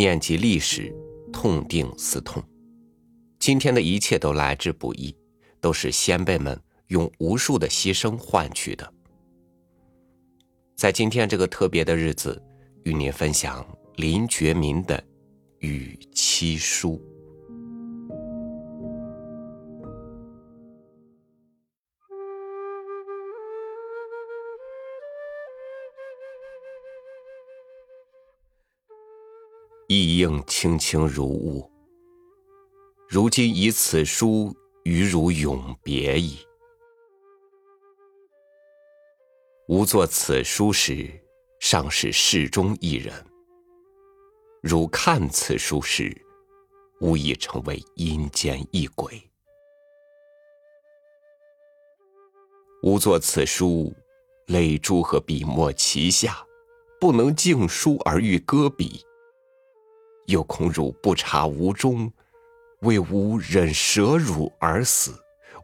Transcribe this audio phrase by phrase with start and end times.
[0.00, 0.90] 念及历史，
[1.30, 2.42] 痛定思痛。
[3.38, 5.14] 今天的一切都来之不易，
[5.60, 8.90] 都是先辈们用无数的牺牲换取的。
[10.74, 12.42] 在今天这个特别的日子，
[12.84, 13.62] 与您分享
[13.96, 14.96] 林觉民的
[15.58, 16.92] 《与妻书》。
[30.20, 31.66] 应轻轻如雾，
[33.08, 36.38] 如今以此书与汝永别矣。
[39.68, 41.10] 吾作此书时，
[41.58, 43.14] 尚是世中一人；
[44.60, 46.14] 汝看此书时，
[47.00, 49.18] 吾已成为阴间一鬼。
[52.82, 53.90] 吾作此书，
[54.48, 56.46] 泪珠和笔墨齐下，
[57.00, 59.02] 不能静书而欲搁笔。
[60.30, 62.10] 又恐汝不察吾衷，
[62.82, 65.12] 为吾忍舍汝而死，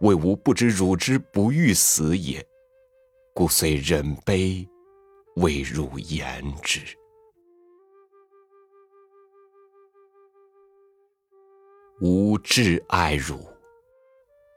[0.00, 2.44] 为吾不知汝之不欲死也，
[3.32, 4.68] 故遂忍悲，
[5.36, 6.80] 为汝言之。
[12.00, 13.48] 吾挚爱汝，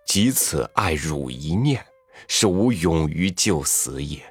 [0.07, 1.85] 即此爱汝一念，
[2.27, 4.21] 是吾勇于就死也。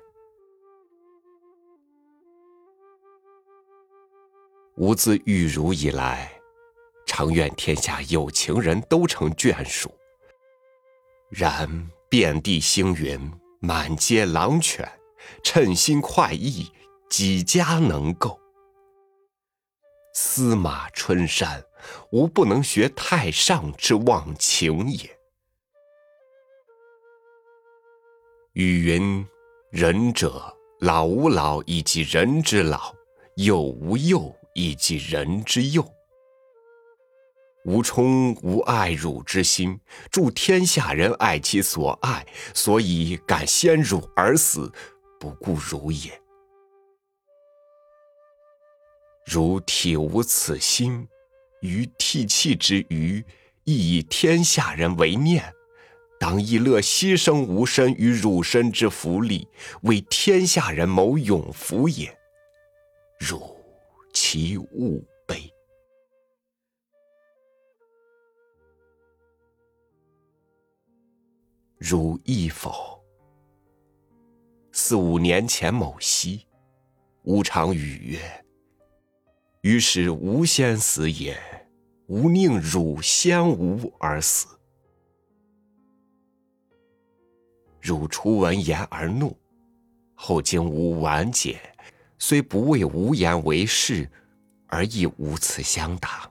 [4.78, 6.40] 吾自遇汝以来，
[7.04, 9.92] 常愿天下有情人都成眷属。
[11.28, 14.88] 然遍地星云，满街狼犬，
[15.42, 16.70] 称心快意，
[17.10, 18.38] 几家能够？
[20.14, 21.60] 司马春山，
[22.12, 25.10] 吾不能学太上之忘情也。
[28.52, 29.26] 语云：
[29.72, 32.94] 仁者老吾老以及人之老，
[33.34, 34.37] 幼吾幼。
[34.58, 35.88] 以及人之幼，
[37.64, 39.78] 吾充无爱汝之心，
[40.10, 44.72] 助天下人爱其所爱，所以敢先汝而死，
[45.20, 46.20] 不顾汝也。
[49.24, 51.06] 汝体无此心，
[51.60, 53.24] 于涕泣之余，
[53.62, 55.54] 亦以天下人为念，
[56.18, 59.46] 当亦乐牺牲吾身与汝身之福利，
[59.82, 62.12] 为天下人谋永福也。
[63.20, 63.56] 汝。
[64.12, 65.52] 其物悲，
[71.78, 72.98] 汝忆否？
[74.72, 76.46] 四五年前某夕，
[77.24, 78.44] 吾常语曰
[79.62, 81.36] ：“于是吾先死也，
[82.06, 84.48] 吾宁汝先吾而死。”
[87.80, 89.36] 汝初闻言而怒，
[90.14, 91.60] 后经吾婉解。
[92.18, 94.10] 虽不为无言为是，
[94.66, 96.30] 而亦无此相答。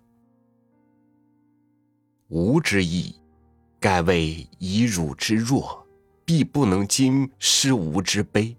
[2.28, 3.16] 吾之意，
[3.80, 5.88] 盖为以汝之弱，
[6.26, 8.56] 必不能经失吾之悲。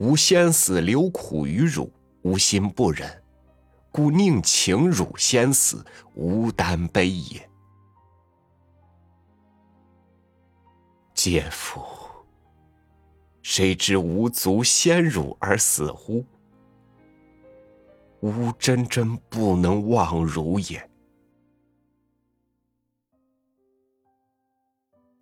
[0.00, 1.92] 吾先死留苦于汝，
[2.22, 3.22] 吾心不忍，
[3.92, 7.48] 故宁请汝先死，吾担悲也。
[11.14, 12.01] 姐夫！
[13.42, 16.24] 谁知吾足先汝而死乎？
[18.20, 20.88] 吾真真不能忘汝也。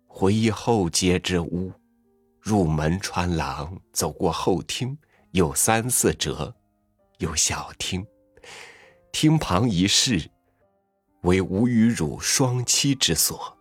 [0.07, 1.73] 回忆后街之屋，
[2.39, 4.95] 入门穿廊，走过后厅，
[5.31, 6.53] 有三四折，
[7.17, 8.05] 有小厅。
[9.11, 10.29] 厅旁一室，
[11.23, 13.57] 为吾与汝双栖之所。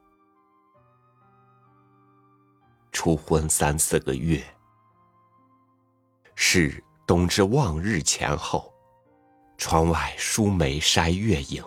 [3.03, 4.45] 初婚三四个月，
[6.35, 8.71] 是冬至望日前后。
[9.57, 11.65] 窗外疏梅筛月影，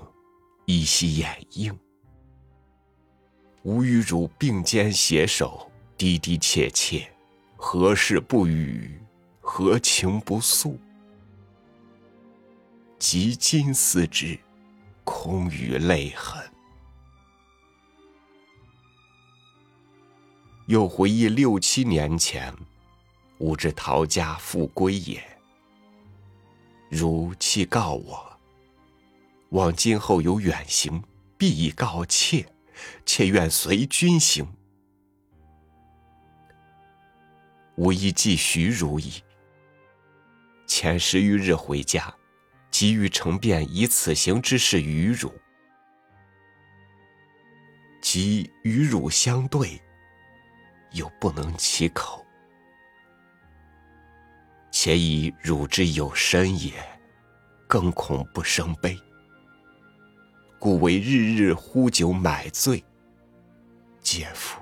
[0.67, 1.75] 依稀掩映。
[3.63, 7.11] 吾与汝并肩携手，低低切切，
[7.55, 9.01] 何事不语？
[9.41, 10.79] 何情不诉？
[12.99, 14.37] 及今思之，
[15.03, 16.42] 空余泪痕。
[20.67, 22.53] 又回忆六七年前，
[23.39, 25.21] 吾之陶家复归也。
[26.89, 28.39] 如弃告我，
[29.49, 31.03] 望今后有远行，
[31.37, 32.45] 必以告妾，
[33.05, 34.47] 妾愿随君行。
[37.75, 39.21] 吾亦既许汝矣。
[40.65, 42.13] 前十余日回家，
[42.71, 45.33] 急于成便以此行之事与汝，
[48.01, 49.81] 即与汝相对，
[50.93, 52.25] 又不能启口。
[54.71, 56.73] 且以汝之有身也，
[57.67, 58.97] 更恐不生悲。
[60.57, 62.83] 故为日日呼酒买醉。
[64.01, 64.59] 嗟夫！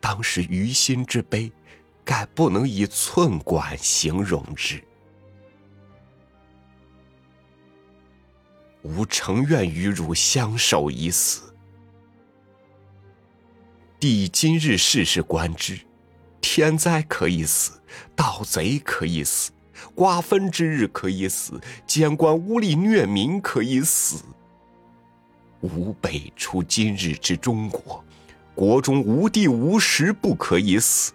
[0.00, 1.52] 当时于心之悲，
[2.04, 4.82] 盖不能以寸管形容之。
[8.82, 11.51] 吾诚愿与汝相守以死。
[14.02, 15.78] 帝今日事事观之，
[16.40, 17.80] 天灾可以死，
[18.16, 19.52] 盗贼可以死，
[19.94, 24.24] 瓜分之日可以死，奸官污吏虐民可以死。
[25.60, 28.04] 吾辈出今日之中国，
[28.56, 31.12] 国中无地无时不可以死。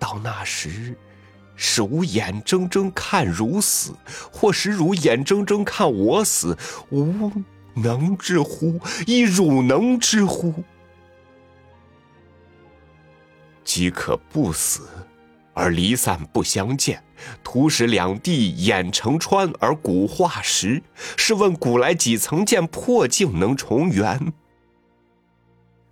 [0.00, 0.96] 到那时。
[1.58, 3.94] 使吾眼睁睁看汝死，
[4.30, 6.54] 或使汝眼睁睁看我死，
[6.90, 7.32] 吾
[7.76, 8.80] 能之乎？
[9.06, 10.64] 亦汝能之乎？
[13.62, 14.88] 即可不死，
[15.52, 17.04] 而离散不相见，
[17.42, 20.82] 徒使两地眼成川而骨化石。
[21.16, 24.32] 试问古来几曾见破镜能重圆？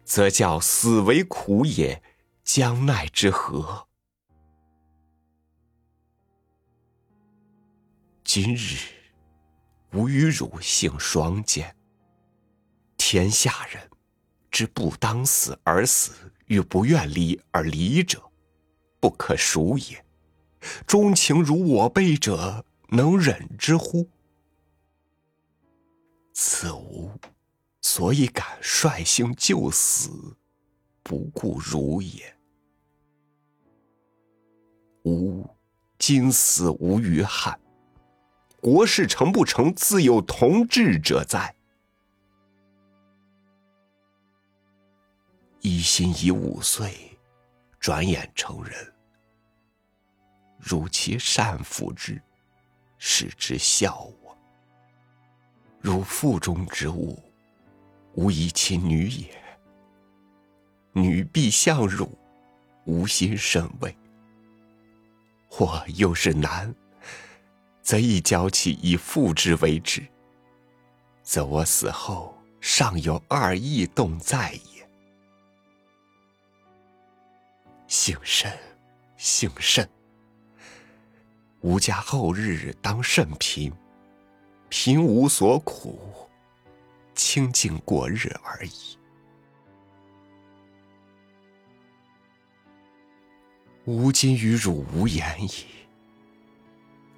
[0.04, 2.02] 则叫死为苦也，
[2.44, 3.86] 将奈之何？
[8.22, 8.76] 今日，
[9.94, 11.74] 吾与汝性双肩。
[12.96, 13.88] 天下人
[14.50, 18.20] 之不当死而死，与不愿离而离者，
[18.98, 20.04] 不可数也。
[20.86, 24.08] 钟情如我辈者，能忍之乎？
[26.32, 27.12] 此吾
[27.80, 30.36] 所以敢率性就死，
[31.02, 32.36] 不顾汝也。
[35.04, 35.48] 吾
[35.98, 37.60] 今死无余憾。
[38.64, 41.54] 国事成不成，自有同志者在。
[45.60, 47.14] 一心已五岁，
[47.78, 48.94] 转眼成人。
[50.58, 52.18] 汝其善抚之，
[52.96, 54.34] 使之孝我。
[55.82, 57.22] 汝腹中之物，
[58.14, 59.28] 无疑其女也。
[60.94, 62.10] 女必向汝，
[62.86, 63.94] 吾心甚慰。
[65.50, 66.74] 或又是男。
[67.84, 70.02] 则亦交其以父之为之，
[71.22, 74.88] 则我死后尚有二义动在也。
[77.86, 78.50] 幸甚，
[79.18, 79.86] 幸甚！
[81.60, 83.70] 吾家后日当甚贫，
[84.70, 86.26] 贫无所苦，
[87.14, 88.98] 清静过日而已。
[93.84, 95.66] 吾今与汝无言矣。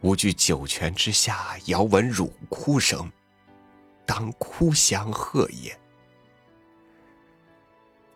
[0.06, 3.10] 吾居九泉之下，遥闻汝哭声，
[4.06, 5.76] 当哭相贺也。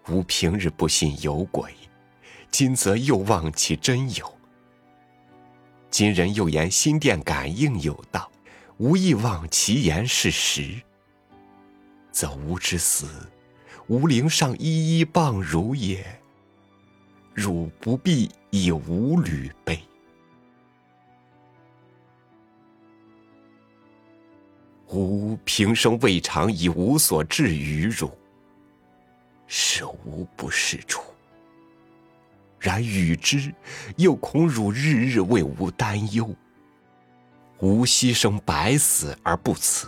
[0.08, 1.74] 吾平日不信有鬼，
[2.48, 4.32] 今则又望其真有。
[5.90, 8.30] 今人又言心电感应有道，
[8.76, 10.80] 吾亦望其言是实。
[12.12, 13.08] 则吾之死，
[13.88, 16.06] 吾灵上一一傍汝也，
[17.34, 19.82] 汝不必以吾履悲。
[24.92, 28.10] 吾平生未尝以无所至于汝，
[29.46, 31.02] 是吾不是处。
[32.58, 33.54] 然与之，
[33.96, 36.28] 又恐汝日日为吾担忧。
[37.60, 39.86] 吾牺牲百死而不辞，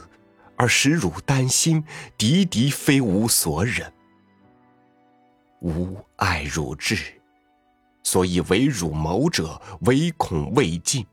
[0.56, 1.82] 而使汝担心，
[2.16, 3.92] 敌敌非吾所忍。
[5.62, 7.21] 吾爱汝至，
[8.04, 11.04] 所以为汝谋者，唯恐未尽。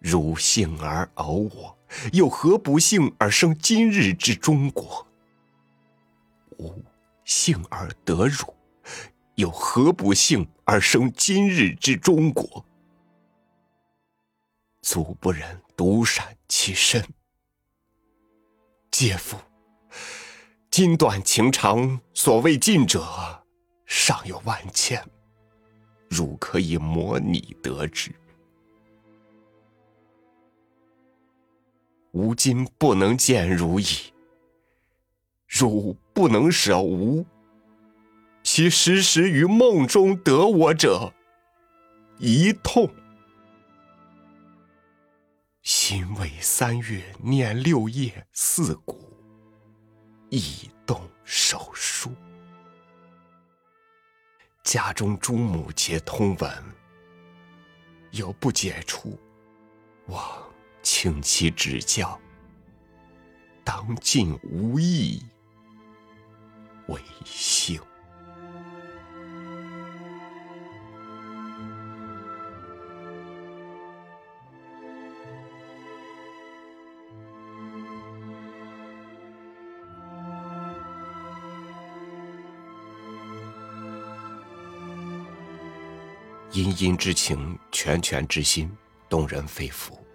[0.00, 1.75] 汝幸而偶我。
[2.12, 5.06] 又何不幸而生今日之中国？
[6.58, 6.82] 吾
[7.24, 8.54] 幸而得汝，
[9.34, 12.64] 又何不幸而生今日之中国？
[14.82, 17.04] 足不忍独善其身。
[18.90, 19.36] 嗟夫！
[20.70, 23.44] 今短情长，所谓尽者，
[23.84, 25.02] 尚有万千，
[26.08, 28.14] 汝可以模拟得之。
[32.16, 33.86] 吾今不能见汝矣。
[35.46, 37.26] 汝不能舍吾，
[38.42, 41.12] 其时时于梦中得我者，
[42.18, 42.90] 一痛。
[45.62, 49.12] 心为三月念六夜四鼓，
[50.30, 52.10] 一动手书。
[54.62, 56.50] 家中诸母皆通文，
[58.12, 59.20] 有不解处，
[60.06, 60.45] 望。
[60.98, 62.18] 请其指教。
[63.62, 65.22] 当尽无益，
[66.86, 67.78] 为幸。
[86.52, 88.74] 殷殷之情，拳拳之心，
[89.10, 90.05] 动人肺腑。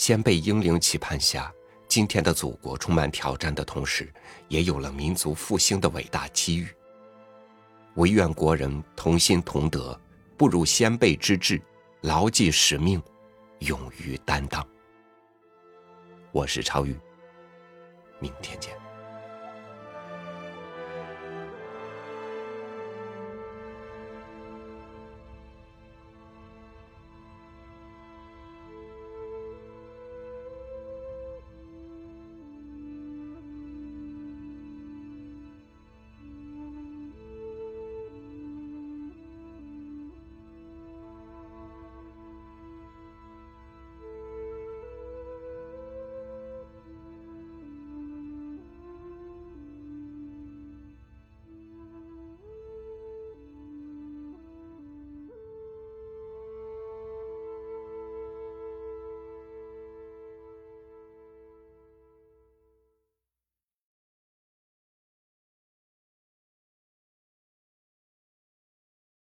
[0.00, 1.52] 先辈英灵期盼下，
[1.86, 4.10] 今天的祖国充满挑战的同时，
[4.48, 6.66] 也有了民族复兴的伟大机遇。
[7.96, 10.00] 唯愿国人同心同德，
[10.38, 11.60] 不辱先辈之志，
[12.00, 13.02] 牢记使命，
[13.58, 14.66] 勇于担当。
[16.32, 16.98] 我是超宇，
[18.20, 18.79] 明天见。